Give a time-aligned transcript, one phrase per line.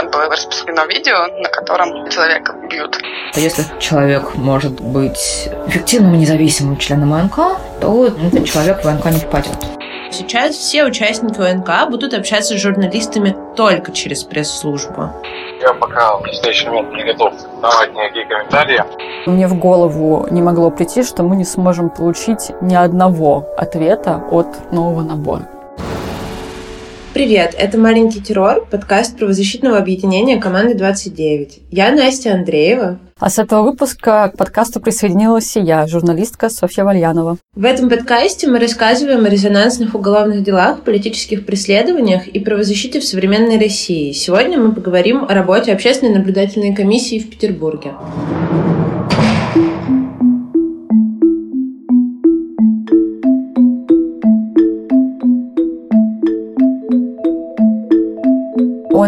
[0.00, 2.98] там было распространено видео, на котором человека бьют.
[3.34, 9.20] Если человек может быть эффективным и независимым членом ОНК, то этот человек в ОНК не
[9.20, 9.56] попадет.
[10.10, 15.10] Сейчас все участники ОНК будут общаться с журналистами только через пресс-службу.
[15.60, 18.82] Я пока в настоящий момент не готов давать никакие комментарии.
[19.26, 24.72] Мне в голову не могло прийти, что мы не сможем получить ни одного ответа от
[24.72, 25.46] нового набора.
[27.20, 31.64] Привет, это «Маленький террор», подкаст правозащитного объединения «Команды 29».
[31.70, 32.98] Я Настя Андреева.
[33.18, 37.36] А с этого выпуска к подкасту присоединилась и я, журналистка Софья Вальянова.
[37.54, 43.58] В этом подкасте мы рассказываем о резонансных уголовных делах, политических преследованиях и правозащите в современной
[43.58, 44.12] России.
[44.12, 47.92] Сегодня мы поговорим о работе общественной наблюдательной комиссии в Петербурге.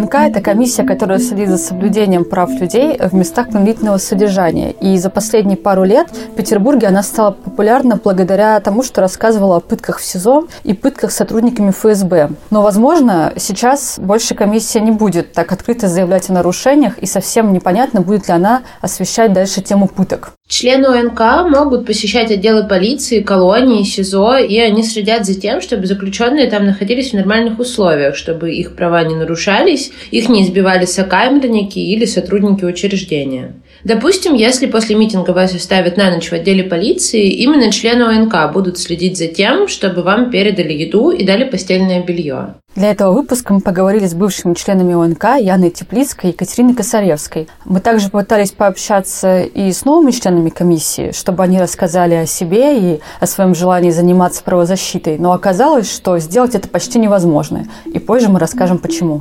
[0.02, 4.72] ОНК– это комиссия, которая следит за соблюдением прав людей в местах принудительного содержания.
[4.72, 7.30] И за последние пару лет в Петербурге она стала
[7.62, 12.30] популярна благодаря тому, что рассказывала о пытках в СИЗО и пытках сотрудниками ФСБ.
[12.50, 18.00] Но, возможно, сейчас больше комиссия не будет так открыто заявлять о нарушениях, и совсем непонятно,
[18.00, 20.32] будет ли она освещать дальше тему пыток.
[20.48, 26.50] Члены ОНК могут посещать отделы полиции, колонии, СИЗО, и они следят за тем, чтобы заключенные
[26.50, 32.06] там находились в нормальных условиях, чтобы их права не нарушались, их не избивали сокамерники или
[32.06, 33.54] сотрудники учреждения.
[33.84, 38.78] Допустим, если после митинга вас оставят на ночь в отделе полиции, именно члены ОНК будут
[38.78, 42.54] следить за тем, чтобы вам передали еду и дали постельное белье.
[42.76, 47.48] Для этого выпуска мы поговорили с бывшими членами ОНК Яной Теплицкой и Екатериной Косаревской.
[47.66, 53.00] Мы также попытались пообщаться и с новыми членами комиссии, чтобы они рассказали о себе и
[53.20, 55.18] о своем желании заниматься правозащитой.
[55.18, 57.66] Но оказалось, что сделать это почти невозможно.
[57.92, 59.20] И позже мы расскажем почему.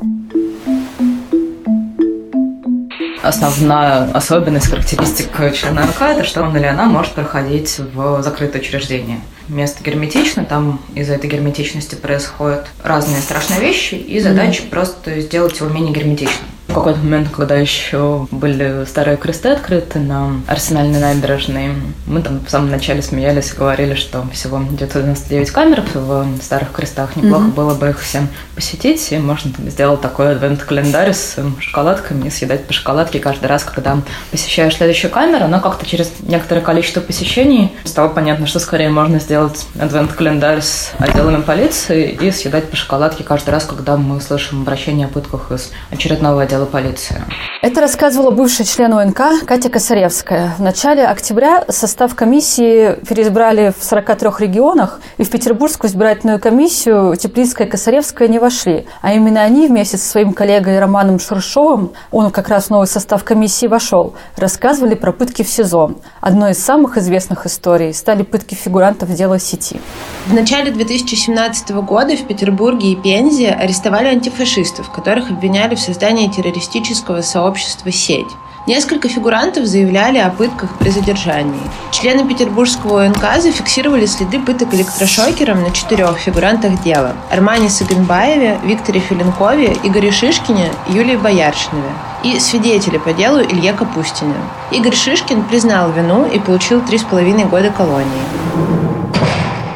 [3.22, 9.20] Основная особенность, характеристика члена ОНК– это что он или она может проходить в закрытое учреждение.
[9.48, 14.70] Место герметично, там из-за этой герметичности происходят разные страшные вещи, и задача mm-hmm.
[14.70, 16.48] просто сделать его менее герметичным.
[16.72, 21.74] В какой-то момент, когда еще были старые кресты открыты на Арсенальной набережной,
[22.08, 27.18] мы там в самом начале смеялись и говорили, что всего 999 камер в старых крестах.
[27.18, 27.54] Неплохо mm-hmm.
[27.54, 32.72] было бы их всем посетить, и можно сделать такой адвент-календарь с шоколадками и съедать по
[32.72, 33.98] шоколадке каждый раз, когда
[34.32, 35.50] посещаешь следующую камеру.
[35.50, 41.42] Но как-то через некоторое количество посещений стало понятно, что скорее можно сделать адвент-календарь с отделами
[41.42, 46.44] полиции и съедать по шоколадке каждый раз, когда мы слышим обращение о пытках из очередного
[46.44, 47.22] отдела полиции.
[47.62, 50.56] Это рассказывала бывший член ОНК Катя Косаревская.
[50.58, 57.68] В начале октября состав комиссии переизбрали в 43 регионах, и в Петербургскую избирательную комиссию Теплицкая
[57.68, 58.88] и Косаревская не вошли.
[59.02, 63.24] А именно они вместе со своим коллегой Романом Шуршовым, он как раз в новый состав
[63.24, 65.96] комиссии вошел, рассказывали про пытки в СИЗО.
[66.20, 69.80] Одной из самых известных историй стали пытки фигурантов дела сети.
[70.26, 77.22] В начале 2017 года в Петербурге и Пензе арестовали антифашистов, которых обвиняли в создании террористического
[77.22, 78.28] сообщества «Сеть».
[78.68, 81.60] Несколько фигурантов заявляли о пытках при задержании.
[81.92, 89.76] Члены Петербургского ОНК зафиксировали следы пыток электрошокером на четырех фигурантах дела– Армане Саганбаеве, Викторе Филинкове,
[89.82, 91.90] Игоре Шишкине, Юлии Бояршинове
[92.24, 94.36] и свидетели по делу Илье Капустине.
[94.70, 98.06] Игорь Шишкин признал вину и получил три с половиной года колонии.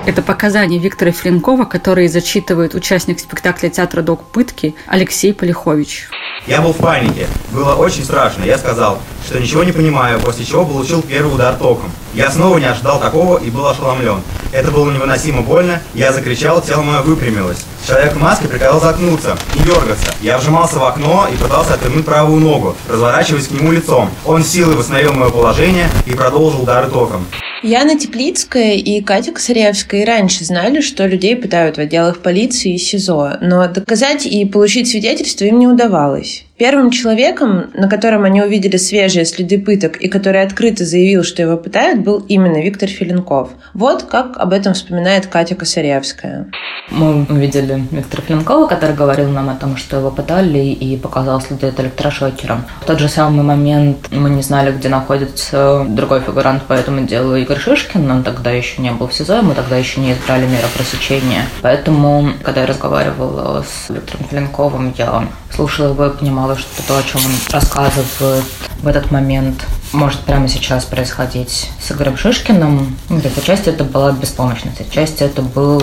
[0.05, 6.09] Это показания Виктора Филинкова, которые зачитывает участник спектакля театра «Док пытки» Алексей Полихович.
[6.45, 7.25] Я был в панике.
[7.51, 8.43] Было очень страшно.
[8.43, 11.91] Я сказал, что ничего не понимаю, после чего получил первый удар током.
[12.13, 14.21] Я снова не ожидал такого и был ошеломлен.
[14.51, 15.81] Это было невыносимо больно.
[15.95, 17.65] Я закричал, тело мое выпрямилось.
[17.87, 20.13] Человек в маске приказал заткнуться и дергаться.
[20.21, 24.11] Я вжимался в окно и пытался отвернуть правую ногу, разворачиваясь к нему лицом.
[24.23, 27.25] Он силой восстановил мое положение и продолжил удары током.
[27.65, 32.77] Яна Теплицкая и Катя Косаревская и раньше знали, что людей пытают в отделах полиции и
[32.77, 36.45] СИЗО, но доказать и получить свидетельство им не удавалось.
[36.57, 41.57] Первым человеком, на котором они увидели свежие следы пыток и который открыто заявил, что его
[41.57, 43.49] пытают, был именно Виктор Филинков.
[43.73, 46.47] Вот как об этом вспоминает Катя Косаревская.
[46.91, 51.67] Мы увидели Виктора Филинкова, который говорил нам о том, что его пытали и показал следы
[51.67, 52.61] от электрошокера.
[52.81, 57.35] В тот же самый момент мы не знали, где находится другой фигурант по этому делу
[57.35, 58.09] Игорь Шишкин.
[58.09, 61.47] Он тогда еще не был в СИЗО, мы тогда еще не избрали меры пресечения.
[61.61, 67.03] Поэтому, когда я разговаривала с Виктором Филинковым, я слушала его и понимала, что то, о
[67.03, 68.43] чем он рассказывает
[68.81, 72.95] в этот момент, может прямо сейчас происходить с Игорем Шишкиным.
[73.09, 75.81] Где-то часть это была беспомощность, часть это был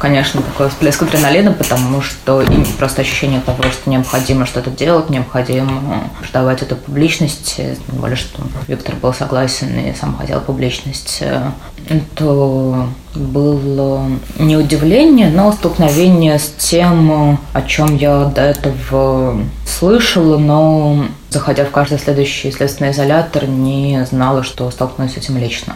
[0.00, 6.10] конечно, такой всплеск адреналина, потому что им просто ощущение того, что необходимо что-то делать, необходимо
[6.20, 11.22] придавать эту публичность, тем более, что Виктор был согласен и сам хотел публичность,
[12.14, 14.06] то было
[14.38, 21.70] не удивление, но столкновение с тем, о чем я до этого слышала, но заходя в
[21.70, 25.74] каждый следующий следственный изолятор, не знала, что столкнусь с этим лично.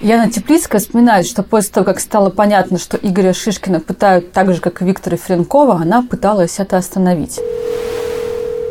[0.00, 4.60] Яна Теплицкая вспоминает, что после того, как стало понятно, что Игоря Шишкина пытают так же,
[4.60, 7.40] как и Виктора Френкова, она пыталась это остановить.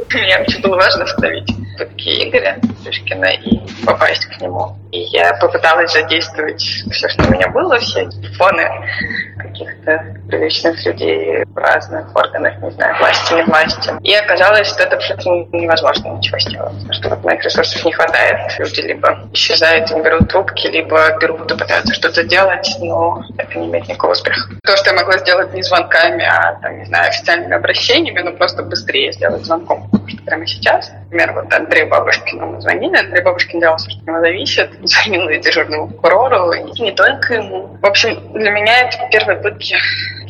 [0.13, 4.75] Мне очень было важно остановить пытки Игоря Шишкина и попасть к нему.
[4.91, 8.67] И я попыталась задействовать все, что у меня было, все телефоны
[9.37, 13.91] каких-то приличных людей разных органах, не знаю, власти, не власти.
[14.03, 16.73] И оказалось, что это абсолютно невозможно ничего сделать.
[16.73, 18.57] Потому что вот моих ресурсов не хватает.
[18.59, 23.67] Люди либо исчезают, не берут трубки, либо берут и пытаются что-то делать, но это не
[23.67, 24.49] имеет никакого успеха.
[24.63, 28.63] То, что я могла сделать не звонками, а, там, не знаю, официальными обращениями, но просто
[28.63, 29.89] быстрее сделать звонком.
[30.07, 33.99] Потому что прямо сейчас, например, вот Андрею Бабушкину мы звонили, Андрей Бабушкин делал все, что
[33.99, 37.77] от него зависит, звонил и дежурному прокурору, и не только ему.
[37.81, 39.75] В общем, для меня это первые пытки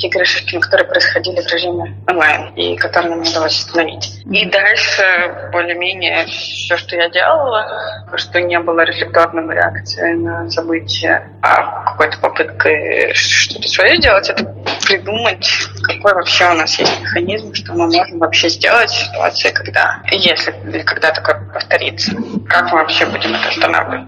[0.05, 4.21] Игоря Шишкина, которые происходили в режиме онлайн, и которые нам удалось остановить.
[4.25, 11.83] И дальше, более-менее, все, что я делала, что не было рефлекторной реакции на события, а
[11.85, 14.45] какой-то попыткой что-то свое сделать, это
[14.85, 15.49] придумать,
[15.83, 20.53] какой вообще у нас есть механизм, что мы можем вообще сделать в ситуации, когда, если
[20.67, 22.11] или когда такое повторится,
[22.47, 24.07] как мы вообще будем это останавливать.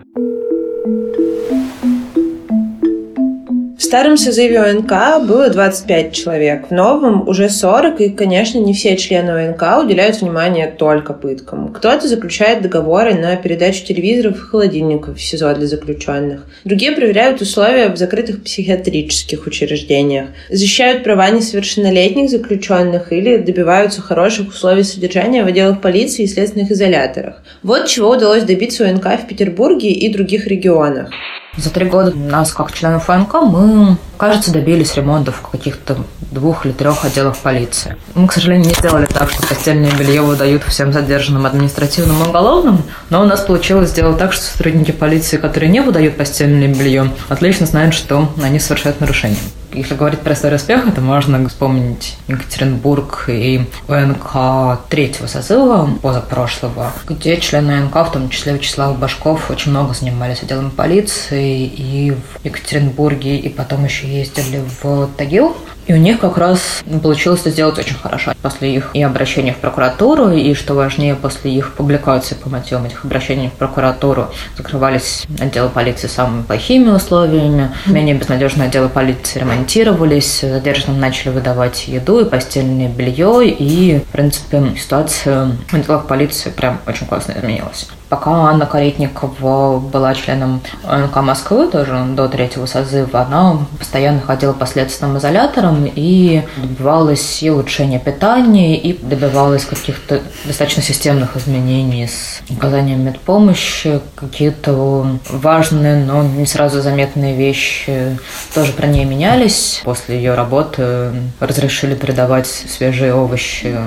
[3.89, 9.31] Старом созыве ОНК было 25 человек, в новом уже 40, и, конечно, не все члены
[9.31, 11.73] ОНК уделяют внимание только пыткам.
[11.73, 16.45] Кто-то заключает договоры на передачу телевизоров и холодильников в СИЗО для заключенных.
[16.65, 24.83] Другие проверяют условия в закрытых психиатрических учреждениях, защищают права несовершеннолетних заключенных или добиваются хороших условий
[24.83, 27.41] содержания в отделах полиции и следственных изоляторах.
[27.63, 31.09] Вот чего удалось добиться ОНК в Петербурге и других регионах.
[31.57, 35.97] За три года нас, как членов ФНК, мы, кажется, добились ремонтов каких-то
[36.31, 37.95] двух или трех отделах полиции.
[38.15, 42.83] Мы, к сожалению, не сделали так, что постельное белье выдают всем задержанным административным и уголовным,
[43.09, 47.65] но у нас получилось сделать так, что сотрудники полиции, которые не выдают постельное белье, отлично
[47.65, 49.37] знают, что они совершают нарушения.
[49.71, 57.37] Если говорить про историю успеха, то можно вспомнить Екатеринбург и ОНК третьего созыва, позапрошлого, где
[57.37, 63.37] члены ОНК, в том числе Вячеслав Башков, очень много занимались отделом полиции и в Екатеринбурге,
[63.37, 65.55] и потом еще ездили в Тагил.
[65.89, 68.33] И у них как раз получилось это сделать очень хорошо.
[68.43, 73.05] После их и обращения в прокуратуру, и, что важнее, после их публикации по мотивам этих
[73.05, 80.99] обращений в прокуратуру закрывались отделы полиции самыми плохими условиями, менее безнадежные отделы полиции ремонтировались, задержанным
[80.99, 87.07] начали выдавать еду и постельное белье, и, в принципе, ситуация в отделах полиции прям очень
[87.07, 87.87] классно изменилась.
[88.09, 94.65] Пока Анна Каретникова была членом ОНК Москвы, тоже до третьего созыва, она постоянно ходила по
[94.65, 103.05] следственным изоляторам и добивалась и улучшения питания, и добивалась каких-то достаточно системных изменений с оказанием
[103.05, 108.17] медпомощи, какие-то важные, но не сразу заметные вещи
[108.55, 109.81] тоже про ней менялись.
[109.85, 113.77] После ее работы разрешили передавать свежие овощи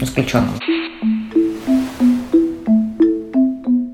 [0.00, 0.54] заключенным.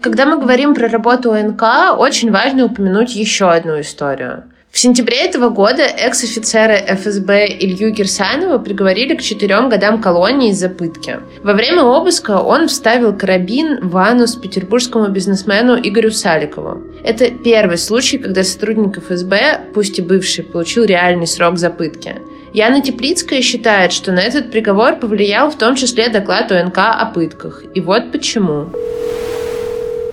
[0.00, 4.44] Когда мы говорим про работу ОНК, очень важно упомянуть еще одну историю.
[4.70, 11.18] В сентябре этого года экс-офицера ФСБ Илью Кирсанова приговорили к четырем годам колонии из-за пытки.
[11.42, 16.82] Во время обыска он вставил карабин в анус петербургскому бизнесмену Игорю Саликову.
[17.02, 22.16] Это первый случай, когда сотрудник ФСБ, пусть и бывший, получил реальный срок за пытки.
[22.52, 27.64] Яна Теплицкая считает, что на этот приговор повлиял в том числе доклад ОНК о пытках.
[27.74, 28.68] И вот почему.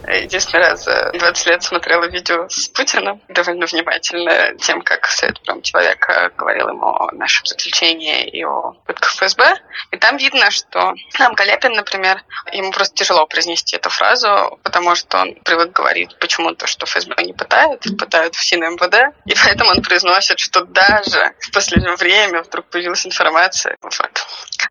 [0.07, 5.61] Единственный раз за 20 лет смотрела видео с Путиным довольно внимательно тем, как Совет прям
[5.61, 9.55] человека говорил ему о нашем заключении и о пытках ФСБ.
[9.91, 15.17] И там видно, что нам Галепин, например, ему просто тяжело произнести эту фразу, потому что
[15.19, 19.15] он привык говорить почему-то, что ФСБ не пытают, пытают в СИН МВД.
[19.25, 23.75] И поэтому он произносит, что даже в последнее время вдруг появилась информация.
[23.81, 24.27] Вот.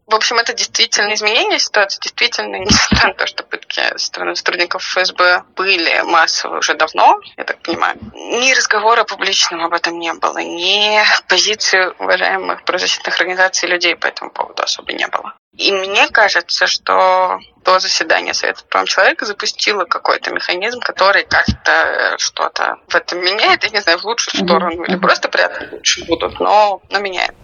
[0.06, 4.82] В общем, это действительно изменение ситуации, действительно, несмотря на то, что пытки со стороны сотрудников
[4.82, 10.38] ФСБ были массовые уже давно, я так понимаю, ни разговора публичного об этом не было,
[10.38, 15.34] ни позиции уважаемых правозащитных организаций людей по этому поводу особо не было.
[15.56, 22.16] И мне кажется, что до заседания Совета по правам человека запустило какой-то механизм, который как-то
[22.18, 23.62] что-то в этом меняет.
[23.62, 27.34] Я не знаю, в лучшую сторону или просто порядок лучше будут, но, но меняет.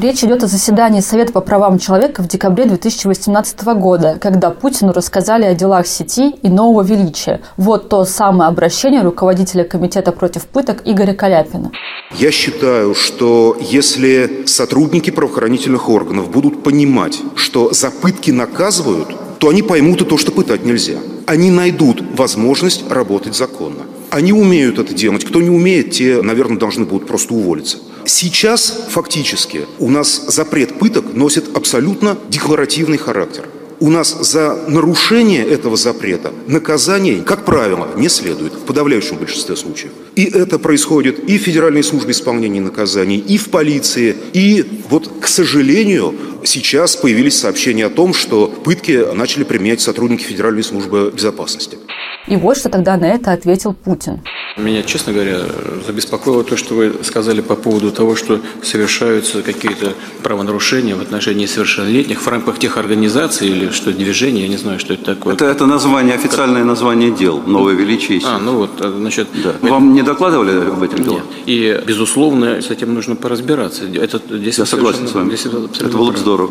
[0.00, 5.44] Речь идет о заседании Совета по правам человека в декабре 2018 года, когда Путину рассказали
[5.44, 7.42] о делах сети и нового величия.
[7.58, 11.70] Вот то самое обращение руководителя Комитета против пыток Игоря Каляпина.
[12.16, 19.60] Я считаю, что если сотрудники правоохранительных органов будут понимать, что за пытки наказывают, то они
[19.60, 20.96] поймут и то, что пытать нельзя.
[21.26, 23.82] Они найдут возможность работать законно.
[24.10, 25.24] Они умеют это делать.
[25.24, 27.78] Кто не умеет, те, наверное, должны будут просто уволиться.
[28.04, 33.48] Сейчас фактически у нас запрет пыток носит абсолютно декларативный характер.
[33.78, 39.92] У нас за нарушение этого запрета наказание, как правило, не следует в подавляющем большинстве случаев.
[40.16, 44.16] И это происходит и в Федеральной службе исполнения наказаний, и в полиции.
[44.34, 46.14] И вот, к сожалению,
[46.44, 51.78] сейчас появились сообщения о том, что пытки начали применять сотрудники Федеральной службы безопасности.
[52.26, 54.20] И вот что тогда на это ответил Путин.
[54.56, 55.40] Меня, честно говоря,
[55.86, 62.20] забеспокоило то, что вы сказали по поводу того, что совершаются какие-то правонарушения в отношении несовершеннолетних
[62.20, 65.34] в рамках тех организаций или что движения, я не знаю, что это такое.
[65.34, 68.20] Это, это название, официальное название дел, новое величие.
[68.24, 69.28] А, ну вот, значит...
[69.42, 69.54] Да.
[69.62, 71.22] Вам не докладывали об этих делах?
[71.22, 71.24] Нет.
[71.46, 73.84] И, безусловно, с этим нужно поразбираться.
[73.84, 75.28] Это, здесь я согласен с вами.
[75.34, 76.50] Здесь это было бы здорово.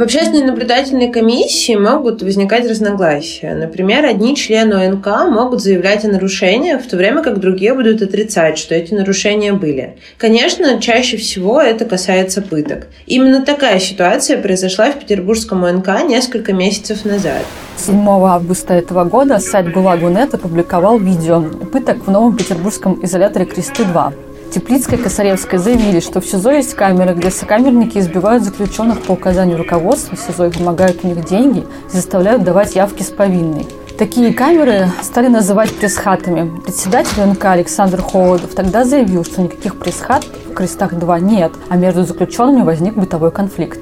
[0.00, 3.54] В общественной наблюдательной комиссии могут возникать разногласия.
[3.54, 8.56] Например, одни члены ОНК могут заявлять о нарушениях, в то время как другие будут отрицать,
[8.56, 9.98] что эти нарушения были.
[10.16, 12.86] Конечно, чаще всего это касается пыток.
[13.04, 17.44] Именно такая ситуация произошла в Петербургском ОНК несколько месяцев назад.
[17.76, 24.29] 7 августа этого года сайт ГУЛАГу.нет опубликовал видео пыток в новом петербургском изоляторе «Кресты-2».
[24.50, 29.56] Теплицкая и Косаревская заявили, что в СИЗО есть камеры, где сокамерники избивают заключенных по указанию
[29.56, 33.68] руководства СИЗО и вымогают у них деньги и заставляют давать явки с повинной.
[33.96, 36.60] Такие камеры стали называть пресс-хатами.
[36.62, 42.62] Председатель НК Александр Холодов тогда заявил, что никаких пресс-хат в «Крестах-2» нет, а между заключенными
[42.62, 43.78] возник бытовой конфликт.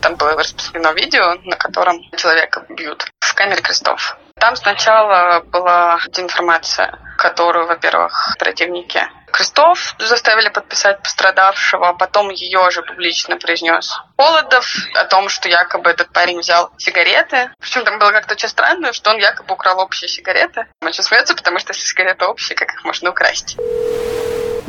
[0.00, 4.16] Там было распространено видео, на котором человека бьют в камере крестов.
[4.40, 9.02] Там сначала была информация, которую, во-первых, противники
[9.40, 15.88] Крестов заставили подписать пострадавшего, а потом ее же публично произнес Холодов о том, что якобы
[15.88, 17.50] этот парень взял сигареты.
[17.58, 20.66] Причем там было как-то очень странно, что он якобы украл общие сигареты.
[20.82, 23.56] Он очень смеется, потому что если сигареты общие, как их можно украсть?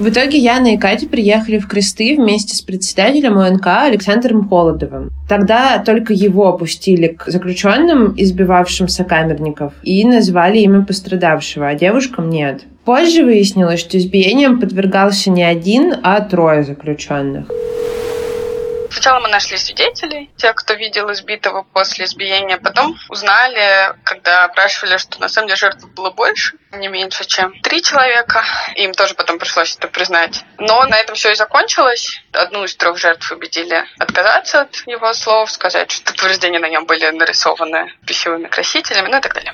[0.01, 5.11] В итоге Яна и Катя приехали в Кресты вместе с председателем ОНК Александром Холодовым.
[5.29, 12.63] Тогда только его опустили к заключенным, избивавшим сокамерников, и назвали имя пострадавшего, а девушкам нет.
[12.83, 17.51] Позже выяснилось, что избиением подвергался не один, а трое заключенных.
[18.91, 22.57] Сначала мы нашли свидетелей, тех, кто видел избитого после избиения.
[22.57, 27.81] Потом узнали, когда опрашивали, что на самом деле жертв было больше, не меньше, чем три
[27.81, 28.43] человека.
[28.75, 30.43] Им тоже потом пришлось это признать.
[30.57, 32.21] Но на этом все и закончилось.
[32.33, 37.09] Одну из трех жертв убедили отказаться от его слов, сказать, что повреждения на нем были
[37.09, 39.53] нарисованы пищевыми красителями, ну и так далее.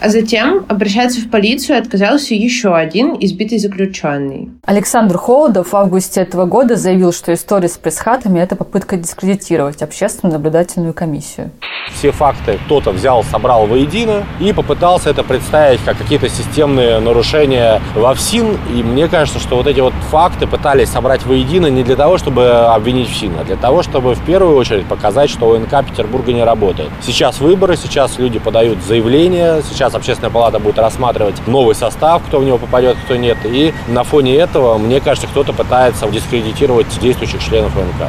[0.00, 4.48] А затем обращаться в полицию отказался еще один избитый заключенный.
[4.64, 10.38] Александр Холодов в августе этого года заявил, что история с пресс-хатами– это попытка дискредитировать общественную
[10.38, 11.50] наблюдательную комиссию.
[11.92, 18.14] Все факты кто-то взял, собрал воедино и попытался это представить как какие-то системные нарушения во
[18.14, 18.56] ФСИН.
[18.74, 22.48] И мне кажется, что вот эти вот факты пытались собрать воедино не для того, чтобы
[22.48, 26.88] обвинить ФСИН, а для того, чтобы в первую очередь показать, что ОНК Петербурга не работает.
[27.02, 32.38] Сейчас выборы, сейчас люди подают заявления, сейчас сейчас общественная палата будет рассматривать новый состав, кто
[32.38, 33.38] в него попадет, кто нет.
[33.44, 38.08] И на фоне этого, мне кажется, кто-то пытается дискредитировать действующих членов ОНК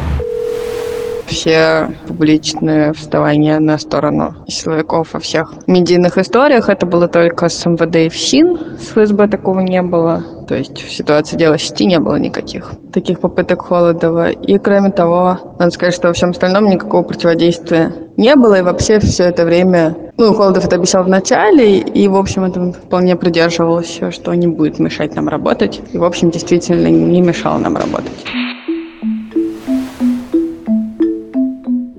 [1.28, 6.68] все публичные вставания на сторону силовиков во всех медийных историях.
[6.68, 10.26] Это было только с МВД и ФСИН, с ФСБ такого не было.
[10.46, 14.32] То есть в ситуации дела сети не было никаких таких попыток Холодова.
[14.32, 18.60] И кроме того, надо сказать, что во всем остальном никакого противодействия не было.
[18.60, 22.72] И вообще все это время ну, Холодов это обещал в начале, и, в общем, это
[22.72, 25.82] вполне придерживался, что не будет мешать нам работать.
[25.94, 28.12] И, в общем, действительно не мешал нам работать.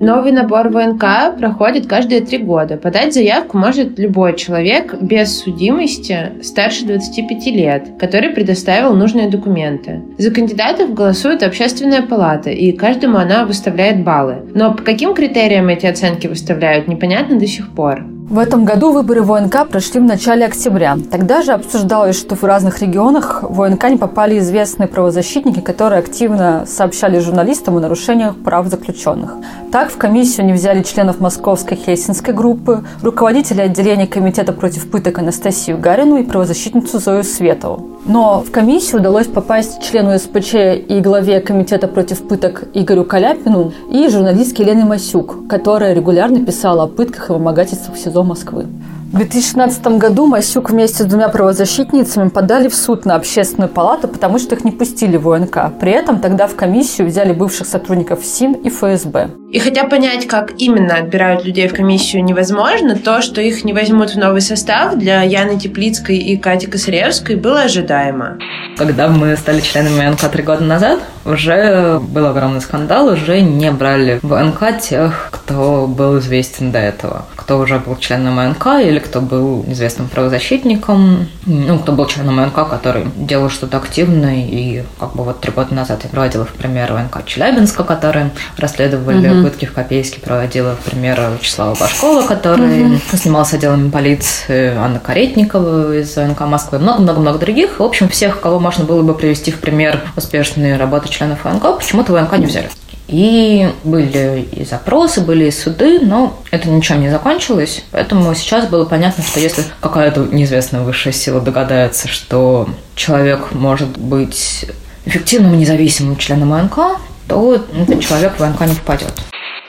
[0.03, 2.75] Новый набор ВНК проходит каждые три года.
[2.75, 10.01] Подать заявку может любой человек без судимости старше 25 лет, который предоставил нужные документы.
[10.17, 14.39] За кандидатов голосует общественная палата, и каждому она выставляет баллы.
[14.53, 18.03] Но по каким критериям эти оценки выставляют, непонятно до сих пор.
[18.33, 20.97] В этом году выборы в ОНК прошли в начале октября.
[21.11, 26.65] Тогда же обсуждалось, что в разных регионах в ОНК не попали известные правозащитники, которые активно
[26.65, 29.35] сообщали журналистам о нарушениях прав заключенных.
[29.71, 35.77] Так, в комиссию не взяли членов московской хельсинской группы, руководителя отделения Комитета против пыток Анастасию
[35.77, 37.87] Гарину и правозащитницу Зою Светову.
[38.05, 40.55] Но в комиссию удалось попасть члену СПЧ
[40.87, 46.87] и главе Комитета против пыток Игорю Каляпину и журналистке Лене Масюк, которая регулярно писала о
[46.87, 48.67] пытках и вымогательствах в СИЗО Москвы.
[49.13, 54.39] В 2016 году Масюк вместе с двумя правозащитницами подали в суд на общественную палату, потому
[54.39, 55.77] что их не пустили в ОНК.
[55.79, 59.29] При этом тогда в комиссию взяли бывших сотрудников СИН и ФСБ.
[59.51, 64.09] И хотя понять, как именно отбирают людей в комиссию невозможно, то, что их не возьмут
[64.09, 68.39] в новый состав для Яны Теплицкой и Кати Косаревской, было ожидаемо.
[68.79, 74.19] Когда мы стали членами НК три года назад, уже был огромный скандал, уже не брали
[74.21, 79.21] в НК тех, кто был известен до этого, кто уже был членом НК или кто
[79.21, 85.23] был известным правозащитником, ну, кто был членом НК, который делал что-то активное, и как бы
[85.23, 89.43] вот три года назад я проводила в пример НК Челябинска, которые расследовали угу.
[89.43, 92.99] пытки в Копейске, проводила в пример Вячеслава Башкова, который угу.
[93.13, 97.79] снимался отделами полиции, Анна Каретникова из НК Москвы, много-много-много других.
[97.79, 102.13] В общем, всех, кого можно было бы привести в пример успешной работы членов ВНК, почему-то
[102.13, 102.69] ВНК не взяли.
[103.07, 107.83] И были и запросы, были и суды, но это ничем не закончилось.
[107.91, 114.65] Поэтому сейчас было понятно, что если какая-то неизвестная высшая сила догадается, что человек может быть
[115.05, 119.13] эффективным независимым членом ОНК, то этот человек в ОНК не попадет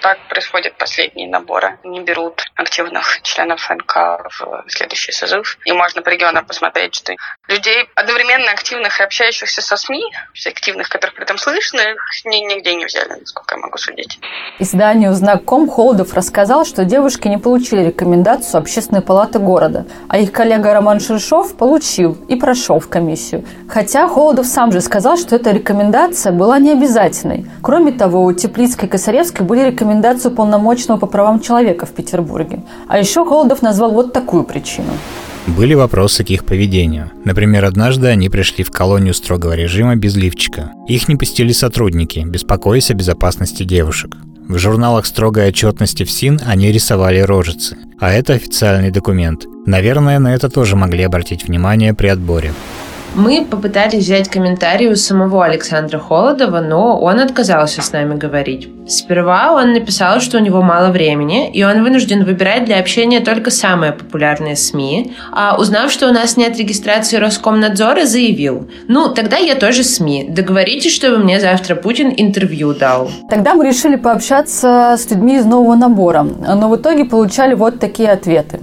[0.05, 1.79] так происходят последние наборы.
[1.83, 3.97] Не берут активных членов НК
[4.39, 5.57] в следующий созыв.
[5.65, 7.15] И можно по регионам посмотреть, что
[7.49, 10.05] людей одновременно активных и общающихся со СМИ,
[10.47, 14.21] активных, которых при этом слышно, их нигде не взяли, насколько я могу судить.
[14.59, 20.75] Изданию «Знаком» Холодов рассказал, что девушки не получили рекомендацию Общественной палаты города, а их коллега
[20.75, 23.47] Роман Шершов получил и прошел в комиссию.
[23.71, 27.47] Хотя Холодов сам же сказал, что эта рекомендация была не обязательной.
[27.63, 32.63] Кроме того, у Теплицкой и Косаревской были рекомендации рекомендацию полномочного по правам человека в Петербурге.
[32.89, 34.93] А еще Холодов назвал вот такую причину.
[35.47, 37.11] Были вопросы к их поведению.
[37.25, 40.73] Например, однажды они пришли в колонию строгого режима без лифчика.
[40.89, 44.17] Их не пустили сотрудники, беспокоясь о безопасности девушек.
[44.49, 47.77] В журналах строгой отчетности в СИН они рисовали рожицы.
[48.01, 49.47] А это официальный документ.
[49.67, 52.53] Наверное, на это тоже могли обратить внимание при отборе.
[53.15, 58.69] Мы попытались взять комментарий у самого Александра Холодова, но он отказался с нами говорить.
[58.89, 63.53] Сперва он написал, что у него мало времени, и он вынужден выбирать для общения только
[63.53, 69.55] самые популярные СМИ, а узнав, что у нас нет регистрации Роскомнадзора, заявил, ну, тогда я
[69.55, 73.11] тоже СМИ, договоритесь, чтобы мне завтра Путин интервью дал.
[73.31, 78.11] Тогда мы решили пообщаться с людьми из нового набора, но в итоге получали вот такие
[78.11, 78.59] ответы.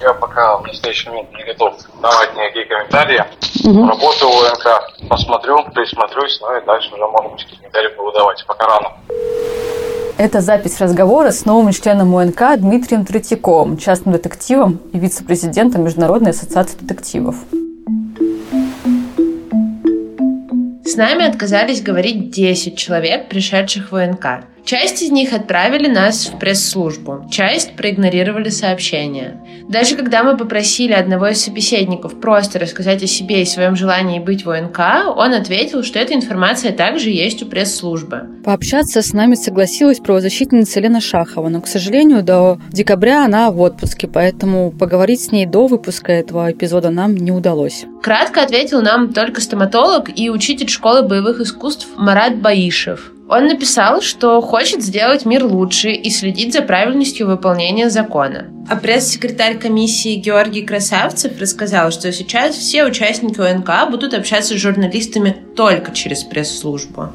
[0.00, 3.24] Я пока в настоящий момент не готов давать никакие комментарии.
[3.64, 3.88] Угу.
[3.88, 8.44] Работаю у НК, посмотрю, присмотрюсь, ну и дальше уже, может быть, комментарии буду давать.
[8.46, 8.92] Пока рано.
[10.16, 16.78] Это запись разговора с новым членом УНК Дмитрием Третьяковым, частным детективом и вице-президентом Международной ассоциации
[16.78, 17.36] детективов.
[20.84, 24.44] С нами отказались говорить 10 человек, пришедших в УНК.
[24.68, 29.40] Часть из них отправили нас в пресс-службу, часть проигнорировали сообщения.
[29.66, 34.44] Даже когда мы попросили одного из собеседников просто рассказать о себе и своем желании быть
[34.44, 38.28] в ОНК, он ответил, что эта информация также есть у пресс-службы.
[38.44, 44.06] Пообщаться с нами согласилась правозащитница Лена Шахова, но, к сожалению, до декабря она в отпуске,
[44.06, 47.86] поэтому поговорить с ней до выпуска этого эпизода нам не удалось.
[48.02, 53.12] Кратко ответил нам только стоматолог и учитель школы боевых искусств Марат Баишев.
[53.30, 58.46] Он написал, что хочет сделать мир лучше и следить за правильностью выполнения закона.
[58.70, 65.36] А пресс-секретарь комиссии Георгий Красавцев рассказал, что сейчас все участники ОНК будут общаться с журналистами
[65.54, 67.10] только через пресс-службу.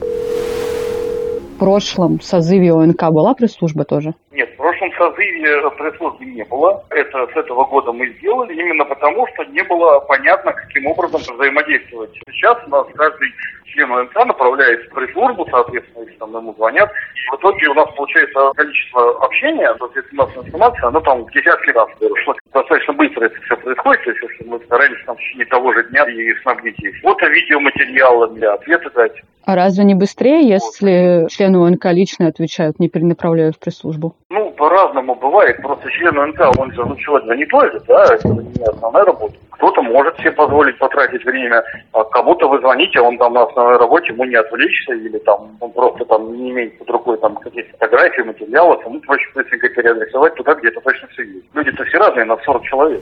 [1.56, 4.13] В прошлом созыве ОНК была пресс-служба тоже?
[4.34, 6.84] Нет, в прошлом созыве пресс-службы не было.
[6.91, 12.12] Это с этого года мы сделали именно потому, что не было понятно, каким образом взаимодействовать.
[12.30, 13.30] Сейчас у нас каждый
[13.73, 16.89] член ОНК направляется в пресс-службу, соответственно, если там ему звонят.
[17.31, 21.71] В итоге у нас получается количество общения, соответственно, у нас информация, оно там в десятки
[21.71, 22.36] раз выросло.
[22.53, 25.83] Достаточно быстро это все происходит, то есть если мы старались там в течение того же
[25.89, 29.21] дня и снабдить их фото, видеоматериалы для ответа дать.
[29.45, 34.15] А разве не быстрее, если члены ОНК лично отвечают, не перенаправляя в пресс-службу?
[34.29, 35.62] Ну, по-разному бывает.
[35.62, 39.36] Просто член ОНК, он же, ну, человек занятой же, да, это не основная работа.
[39.63, 44.08] Кто-то может себе позволить потратить время, а кому-то вы звоните, он там на основной работе,
[44.12, 48.23] ему не отвлечься, или там он просто там не имеет под рукой там какие-то фотографии,
[48.23, 51.45] материалы, ему проще быстренько переадресовать туда, где это точно все есть.
[51.54, 53.02] Люди-то все разные, на 40 человек.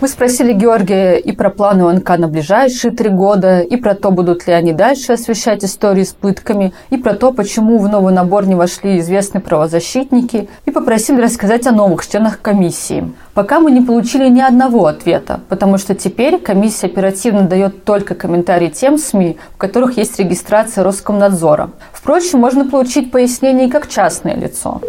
[0.00, 4.46] Мы спросили Георгия и про планы ОНК на ближайшие три года, и про то, будут
[4.46, 8.54] ли они дальше освещать истории с пытками, и про то, почему в новый набор не
[8.54, 13.12] вошли известные правозащитники, и попросили рассказать о новых членах комиссии.
[13.34, 18.68] Пока мы не получили ни одного ответа, потому что теперь комиссия оперативно дает только комментарии
[18.68, 21.70] тем СМИ, в которых есть регистрация Роскомнадзора.
[21.90, 24.80] Впрочем, можно получить пояснение как частное лицо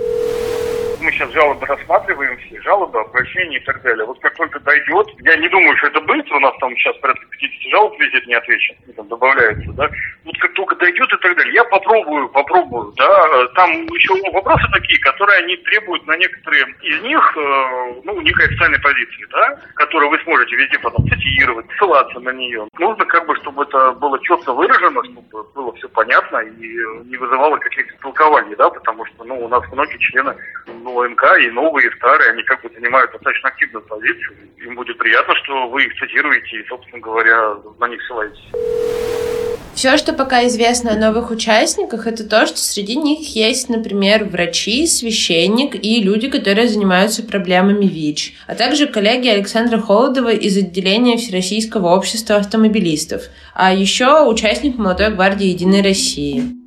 [1.10, 4.06] мы сейчас жалобы рассматриваем, все жалобы, обращения и так далее.
[4.06, 7.26] Вот как только дойдет, я не думаю, что это быстро, у нас там сейчас порядка
[7.32, 9.90] 50 жалоб везет не отвечен, там добавляется, да.
[10.24, 13.48] Вот как только дойдет и так далее, я попробую, попробую, да.
[13.56, 18.80] Там еще вопросы такие, которые они требуют на некоторые из них, э, ну, некой официальной
[18.80, 22.68] позиции, да, которую вы сможете везде потом цитировать, ссылаться на нее.
[22.78, 26.68] Нужно как бы, чтобы это было четко выражено, чтобы было все понятно и
[27.06, 30.36] не вызывало каких-то толкований, да, потому что, ну, у нас многие члены,
[30.68, 34.38] ну, ОМК и новые, и старые, они как бы занимают достаточно активную позицию.
[34.58, 39.50] Им будет приятно, что вы их цитируете и, собственно говоря, на них ссылаетесь.
[39.80, 44.86] Все, что пока известно о новых участниках, это то, что среди них есть, например, врачи,
[44.86, 51.96] священник и люди, которые занимаются проблемами ВИЧ, а также коллеги Александра Холодова из отделения Всероссийского
[51.96, 56.59] общества автомобилистов, а еще участник молодой гвардии Единой России.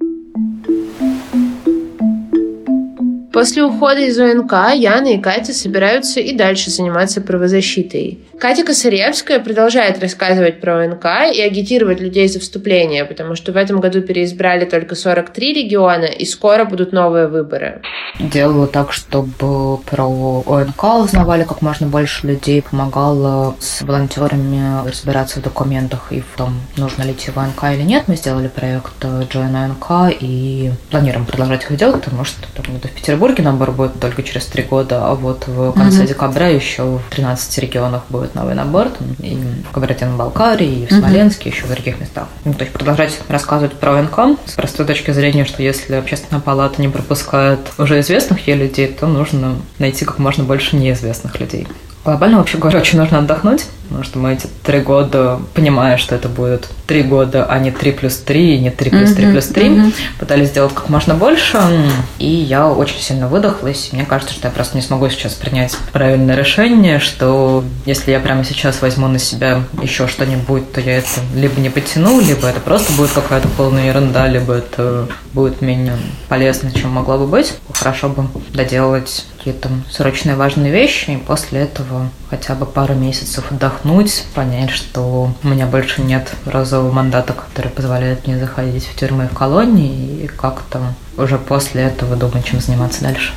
[3.32, 8.18] После ухода из ОНК Яна и Катя собираются и дальше заниматься правозащитой.
[8.38, 13.80] Катя Косаревская продолжает рассказывать про ОНК и агитировать людей за вступление, потому что в этом
[13.80, 17.80] году переизбрали только 43 региона, и скоро будут новые выборы.
[18.20, 25.42] Делала так, чтобы про ОНК узнавали как можно больше людей, помогала с волонтерами разбираться в
[25.42, 28.04] документах и в том, нужно ли идти в ОНК или нет.
[28.08, 33.21] Мы сделали проект Join ОНК и планируем продолжать их делать, потому что там, в Петербурге
[33.22, 36.08] Петербурге набор будет только через три года, а вот в конце mm-hmm.
[36.08, 41.48] декабря еще в 13 регионах будет новый набор, там, и в Кабардино-Балкарии, и в Смоленске,
[41.48, 41.52] mm-hmm.
[41.52, 42.26] еще в других местах.
[42.44, 46.82] Ну, то есть продолжать рассказывать про ОНК с простой точки зрения, что если общественная палата
[46.82, 51.68] не пропускает уже известных ей людей, то нужно найти как можно больше неизвестных людей.
[52.04, 56.28] Глобально, вообще говоря, очень нужно отдохнуть, потому что мы эти три года, понимая, что это
[56.28, 60.48] будет три года, а не три плюс три, не три плюс три плюс три, пытались
[60.48, 61.60] сделать как можно больше,
[62.18, 63.90] и я очень сильно выдохлась.
[63.92, 68.42] Мне кажется, что я просто не смогу сейчас принять правильное решение, что если я прямо
[68.42, 72.92] сейчас возьму на себя еще что-нибудь, то я это либо не потяну, либо это просто
[72.94, 75.96] будет какая-то полная ерунда, либо это будет менее
[76.28, 77.54] полезно, чем могло бы быть.
[77.72, 84.24] Хорошо бы доделать какие-то срочные важные вещи, и после этого хотя бы пару месяцев отдохнуть,
[84.37, 89.28] понять, что у меня больше нет розового мандата, который позволяет мне заходить в тюрьмы и
[89.28, 90.81] в колонии, и как-то
[91.18, 93.33] уже после этого думать, чем заниматься дальше.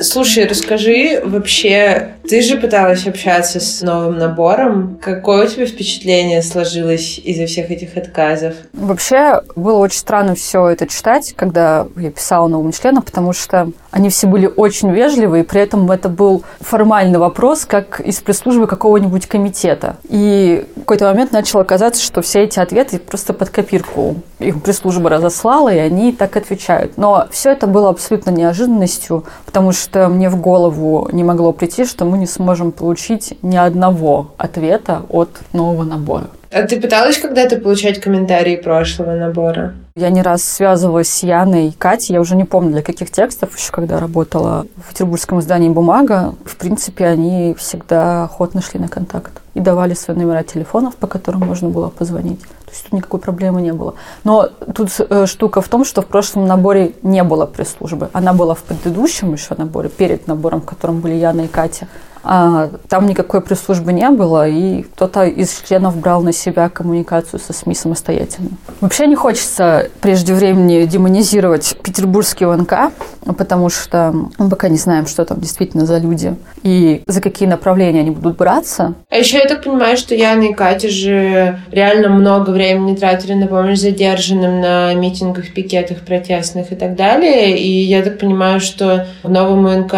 [0.00, 4.98] Слушай, расскажи вообще, ты же пыталась общаться с новым набором.
[5.02, 8.54] Какое у тебя впечатление сложилось из-за всех этих отказов?
[8.72, 14.10] Вообще, было очень странно все это читать, когда я писала новым членам, потому что они
[14.10, 19.26] все были очень вежливы, и при этом это был формальный вопрос, как из пресс-службы какого-нибудь
[19.26, 19.96] комитета.
[20.08, 24.16] И в какой-то момент начало казаться, что все эти ответы просто под копирку.
[24.38, 26.96] Их пресс-служба разослала, и они так отвечают.
[26.96, 31.86] Но все это было абсолютно неожиданностью, потому что что мне в голову не могло прийти,
[31.86, 36.26] что мы не сможем получить ни одного ответа от нового набора.
[36.50, 39.74] А ты пыталась когда-то получать комментарии прошлого набора?
[39.96, 43.56] Я не раз связывалась с Яной и Катей, я уже не помню для каких текстов,
[43.58, 46.34] еще когда работала в петербургском издании «Бумага».
[46.44, 51.46] В принципе, они всегда охотно шли на контакт и давали свои номера телефонов, по которым
[51.46, 52.40] можно было позвонить.
[52.68, 53.94] То есть тут никакой проблемы не было.
[54.24, 58.10] Но тут э, штука в том, что в прошлом наборе не было пресс-службы.
[58.12, 61.88] Она была в предыдущем еще наборе, перед набором, в котором были Яна и Катя.
[62.22, 67.54] а там никакой пресс-службы не было, и кто-то из членов брал на себя коммуникацию со
[67.54, 68.50] СМИ самостоятельно.
[68.82, 72.92] Вообще не хочется прежде времени демонизировать петербургский ОНК,
[73.34, 78.00] потому что мы пока не знаем, что там действительно за люди и за какие направления
[78.00, 78.94] они будут браться.
[79.10, 83.46] А еще я так понимаю, что Яна и Катя же реально много времени тратили на
[83.46, 87.58] помощь задержанным на митингах, пикетах протестных и так далее.
[87.58, 89.94] И я так понимаю, что в новом УНК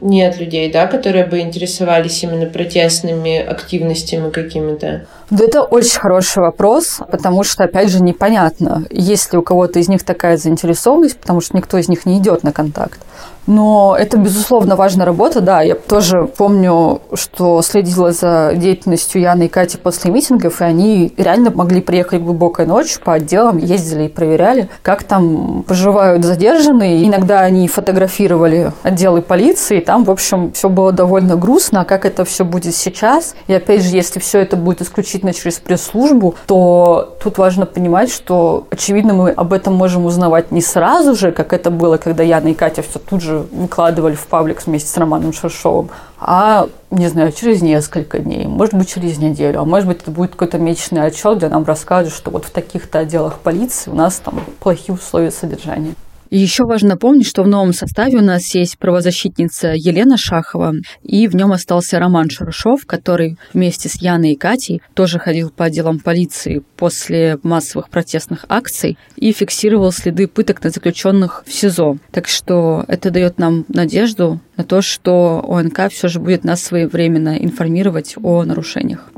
[0.00, 5.06] нет людей, да, которые бы интересовались именно протестными активностями какими-то.
[5.30, 9.88] Да это очень хороший вопрос, потому что, опять же, непонятно, есть ли у кого-то из
[9.88, 13.00] них такая заинтересованность, потому что никто из них не идет на контакт контакт.
[13.48, 15.62] Но это, безусловно, важная работа, да.
[15.62, 21.50] Я тоже помню, что следила за деятельностью Яны и Кати после митингов, и они реально
[21.50, 27.06] могли приехать глубокой ночью по отделам, ездили и проверяли, как там поживают задержанные.
[27.08, 31.80] Иногда они фотографировали отделы полиции, и там, в общем, все было довольно грустно.
[31.80, 33.34] А как это все будет сейчас?
[33.46, 38.66] И опять же, если все это будет исключительно через пресс-службу, то тут важно понимать, что,
[38.68, 42.54] очевидно, мы об этом можем узнавать не сразу же, как это было, когда Яна и
[42.54, 47.62] Катя все тут же выкладывали в паблик вместе с Романом Шершовым, а, не знаю, через
[47.62, 51.48] несколько дней, может быть, через неделю, а может быть, это будет какой-то месячный отчет, где
[51.48, 55.94] нам расскажут, что вот в таких-то отделах полиции у нас там плохие условия содержания.
[56.30, 61.34] Еще важно помнить, что в новом составе у нас есть правозащитница Елена Шахова, и в
[61.34, 66.62] нем остался Роман Шарушов, который вместе с Яной и Катей тоже ходил по отделам полиции
[66.76, 71.96] после массовых протестных акций и фиксировал следы пыток на заключенных в СИЗО.
[72.10, 77.36] Так что это дает нам надежду на то, что ОНК все же будет нас своевременно
[77.38, 79.10] информировать о нарушениях.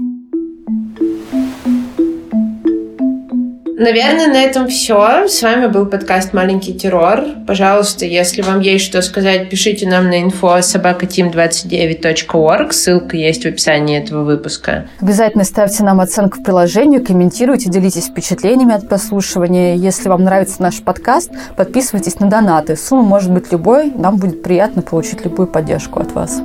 [3.81, 5.27] Наверное, на этом все.
[5.27, 7.25] С вами был подкаст «Маленький террор».
[7.47, 12.73] Пожалуйста, если вам есть что сказать, пишите нам на info собакатим29.org.
[12.73, 14.87] Ссылка есть в описании этого выпуска.
[15.01, 19.77] Обязательно ставьте нам оценку в приложении, комментируйте, делитесь впечатлениями от прослушивания.
[19.77, 22.77] Если вам нравится наш подкаст, подписывайтесь на донаты.
[22.77, 23.91] Сумма может быть любой.
[23.93, 26.43] Нам будет приятно получить любую поддержку от вас.